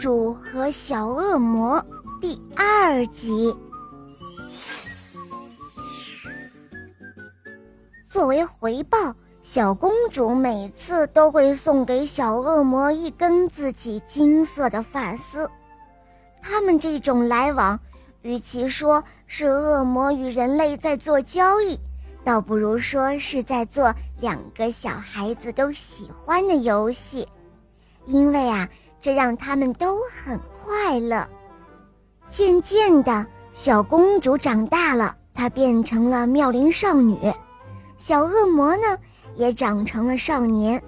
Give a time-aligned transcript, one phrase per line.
[0.00, 1.84] 主和小恶魔
[2.22, 3.54] 第二集。
[8.08, 15.46] 作为回报，小公主每次都会送给小恶魔一根自己金色的发丝。
[16.40, 17.78] 他们这种来往，
[18.22, 21.78] 与其说是恶魔与人类在做交易，
[22.24, 27.28] 倒不如说是在做两个小孩子都喜欢的游戏。
[28.06, 28.66] 因为啊，
[29.00, 31.26] 这让他们都很快乐。
[32.28, 37.32] 渐渐的，小公主长大了，她变成了妙龄少女；
[37.98, 38.98] 小恶魔呢，
[39.34, 40.80] 也长成了少年。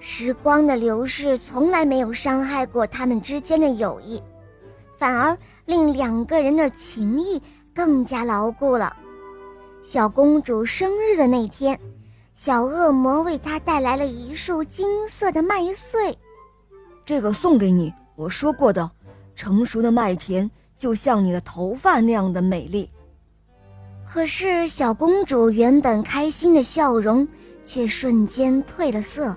[0.00, 4.20] 时光的流逝从来没有伤害过他们之间的友谊，
[4.98, 7.40] 反而令两个人的情谊
[7.72, 8.96] 更加牢固了。
[9.80, 11.78] 小公主生日的那天，
[12.34, 16.18] 小恶魔为她带来了一束金色的麦穗。
[17.04, 18.88] 这个送给你，我说过的，
[19.34, 20.48] 成熟的麦田
[20.78, 22.88] 就像你的头发那样的美丽。
[24.08, 27.26] 可是小公主原本开心的笑容
[27.64, 29.36] 却瞬间褪了色，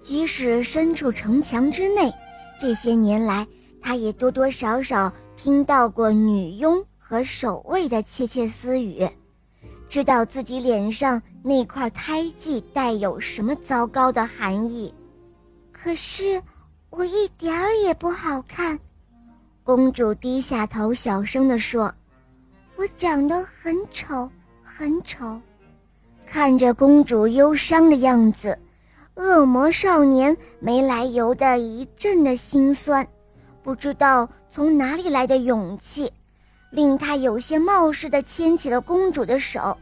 [0.00, 2.12] 即使身处城墙之内，
[2.60, 3.46] 这些年来
[3.80, 9.08] 她也多多少少听到过女佣和守卫的窃窃私语，
[9.88, 14.92] 知道自己脸上那块胎记带有什么糟糕的含义。
[15.70, 16.42] 可是。
[16.96, 18.78] 我一点儿也不好看，
[19.64, 21.92] 公主低下头，小声地说
[22.78, 24.30] ：“我长得很丑，
[24.62, 25.40] 很丑。”
[26.24, 28.56] 看着公主忧伤的样子，
[29.14, 33.04] 恶魔少年没来由的一阵的心酸，
[33.60, 36.12] 不知道从哪里来的勇气，
[36.70, 39.76] 令他有些冒失的牵起了公主的手。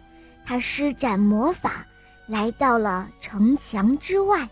[0.46, 1.86] 他施展魔法，
[2.26, 4.48] 来到了城墙之外。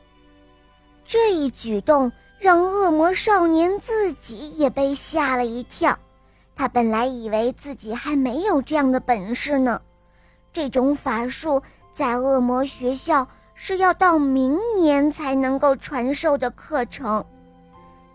[1.07, 2.13] 这一举动。
[2.41, 5.97] 让恶魔少年自己也被吓了一跳，
[6.57, 9.81] 他本来以为自己还没有这样的本事呢。
[10.51, 11.63] 这种法术
[11.93, 17.23] 在恶魔学校是要到明年才能够传授的课程，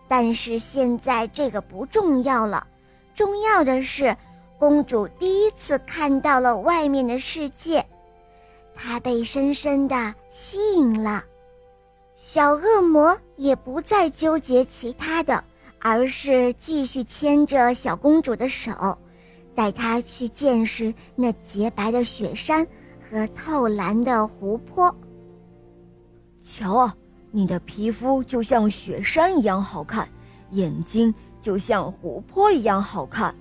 [0.08, 2.66] 但是现在这个不重要了，
[3.14, 4.18] 重要的是
[4.58, 7.86] 公主第一次看到了外面的世界，
[8.74, 11.24] 她被深深的吸引了。
[12.16, 15.44] 小恶魔也不再纠结其他的，
[15.80, 18.98] 而是继续牵着小公主的手，
[19.54, 22.66] 带她去见识那洁白的雪山
[23.02, 24.96] 和透蓝的湖泊。
[26.42, 26.96] 瞧啊，
[27.32, 30.08] 你的皮肤就像雪山一样好看，
[30.52, 33.36] 眼睛就像湖泊一样好看。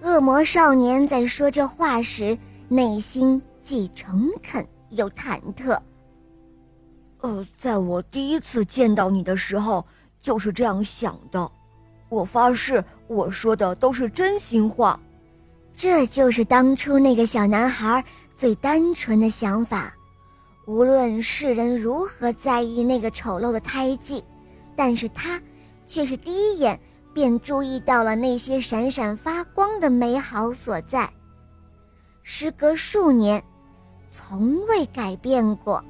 [0.00, 5.78] 恶魔少年在说这话时，内心既诚恳又忐忑。
[7.20, 9.84] 呃，在我第一次见到你的时候，
[10.20, 11.50] 就是这样想的。
[12.08, 14.98] 我发誓，我说的都是真心话。
[15.74, 19.92] 这就是当初那个小男孩最单纯的想法。
[20.66, 24.22] 无论世人如何在意那个丑陋的胎记，
[24.76, 25.40] 但是他
[25.86, 26.78] 却是第一眼
[27.12, 31.10] 便注意到了那些闪闪发光的美好所在。
[32.22, 33.42] 时隔数年，
[34.10, 35.82] 从未改变过。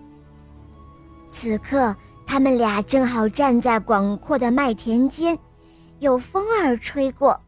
[1.30, 1.94] 此刻，
[2.26, 5.38] 他们俩正好站在广阔的麦田间，
[5.98, 7.40] 有风儿吹过，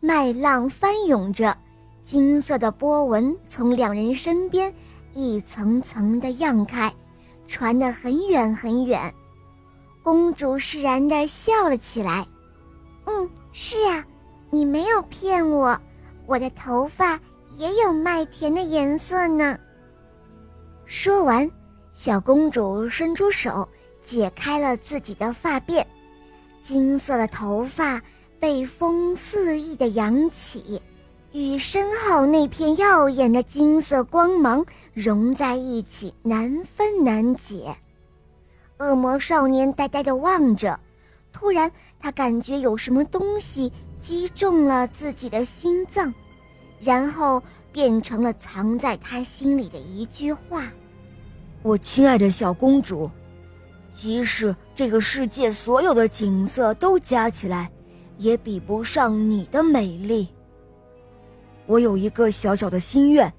[0.00, 1.56] 麦浪翻涌着，
[2.02, 4.72] 金色的波纹从两人身边
[5.14, 6.92] 一层层的漾开，
[7.48, 9.12] 传得很远很远。
[10.02, 12.26] 公主释然地笑了起来
[13.06, 14.04] ：“嗯，是呀，
[14.50, 15.78] 你没有骗我，
[16.26, 17.18] 我的头发
[17.56, 19.58] 也有麦田的颜色呢。”
[20.84, 21.50] 说完。
[21.94, 23.66] 小公主伸出手，
[24.04, 25.84] 解开了自己的发辫，
[26.60, 28.02] 金色的头发
[28.40, 30.82] 被风肆意的扬起，
[31.32, 37.74] 与身后那片耀眼的金色光芒融在一起，难分难解。
[38.78, 40.78] 恶魔少年呆呆地望着，
[41.32, 46.12] 突然他感觉有什么东西击中了自己的心脏，
[46.80, 47.40] 然后
[47.72, 50.68] 变成了藏在他心里的一句话。
[51.64, 53.10] 我亲爱的小公主，
[53.94, 57.70] 即使这个世界所有的景色都加起来，
[58.18, 60.28] 也比不上你的美丽。
[61.64, 63.32] 我有一个小小的心愿，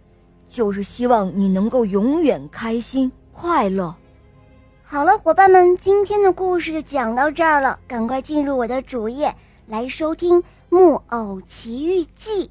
[0.48, 3.95] 就是希望你能够永远开心快乐。
[4.81, 9.36] 好了，伙伴们，今天的故事就讲到这儿了，赶快进入我的主页
[9.68, 12.45] 来收听《木偶奇遇记》。